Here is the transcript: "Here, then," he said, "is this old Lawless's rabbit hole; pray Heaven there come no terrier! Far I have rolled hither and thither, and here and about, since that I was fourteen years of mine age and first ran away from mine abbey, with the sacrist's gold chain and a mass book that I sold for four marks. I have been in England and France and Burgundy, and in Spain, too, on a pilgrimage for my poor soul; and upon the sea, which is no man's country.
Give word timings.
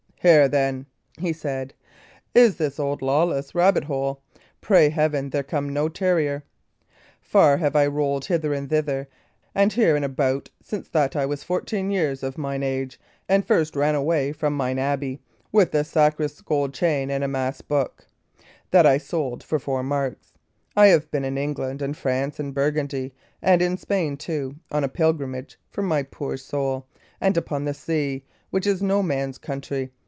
"Here, 0.23 0.47
then," 0.47 0.85
he 1.17 1.33
said, 1.33 1.73
"is 2.35 2.57
this 2.57 2.79
old 2.79 3.01
Lawless's 3.01 3.55
rabbit 3.55 3.85
hole; 3.85 4.21
pray 4.61 4.89
Heaven 4.89 5.31
there 5.31 5.41
come 5.41 5.73
no 5.73 5.89
terrier! 5.89 6.43
Far 7.19 7.53
I 7.53 7.57
have 7.57 7.75
rolled 7.91 8.25
hither 8.25 8.53
and 8.53 8.69
thither, 8.69 9.07
and 9.55 9.73
here 9.73 9.95
and 9.95 10.05
about, 10.05 10.51
since 10.61 10.87
that 10.89 11.15
I 11.15 11.25
was 11.25 11.43
fourteen 11.43 11.89
years 11.89 12.21
of 12.21 12.37
mine 12.37 12.61
age 12.61 12.99
and 13.27 13.43
first 13.43 13.75
ran 13.75 13.95
away 13.95 14.31
from 14.31 14.55
mine 14.55 14.77
abbey, 14.77 15.19
with 15.51 15.71
the 15.71 15.83
sacrist's 15.83 16.41
gold 16.41 16.71
chain 16.71 17.09
and 17.09 17.23
a 17.23 17.27
mass 17.27 17.61
book 17.61 18.05
that 18.69 18.85
I 18.85 18.99
sold 18.99 19.41
for 19.43 19.57
four 19.57 19.81
marks. 19.81 20.33
I 20.77 20.85
have 20.89 21.09
been 21.09 21.25
in 21.25 21.35
England 21.39 21.81
and 21.81 21.97
France 21.97 22.39
and 22.39 22.53
Burgundy, 22.53 23.11
and 23.41 23.59
in 23.59 23.75
Spain, 23.75 24.17
too, 24.17 24.57
on 24.69 24.83
a 24.83 24.87
pilgrimage 24.87 25.57
for 25.71 25.81
my 25.81 26.03
poor 26.03 26.37
soul; 26.37 26.85
and 27.19 27.35
upon 27.37 27.65
the 27.65 27.73
sea, 27.73 28.23
which 28.51 28.67
is 28.67 28.83
no 28.83 29.01
man's 29.01 29.39
country. 29.39 29.91